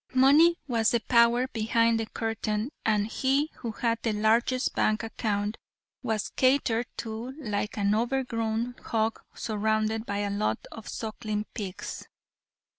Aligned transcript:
Money 0.15 0.57
was 0.67 0.89
the 0.89 0.99
power 0.99 1.47
behind 1.49 1.99
the 1.99 2.07
curtain 2.07 2.71
and 2.83 3.05
he 3.05 3.51
who 3.57 3.69
had 3.71 4.01
the 4.01 4.11
largest 4.11 4.73
bank 4.73 5.03
account 5.03 5.57
was 6.01 6.29
catered 6.35 6.87
to 6.97 7.33
like 7.39 7.77
an 7.77 7.93
over 7.93 8.23
grown 8.23 8.73
hog 8.85 9.19
surrounded 9.35 10.07
by 10.07 10.17
a 10.17 10.31
lot 10.31 10.65
of 10.71 10.87
suckling 10.87 11.45
pigs. 11.53 12.07